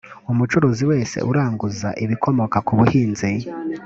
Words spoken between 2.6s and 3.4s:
ku buhinzi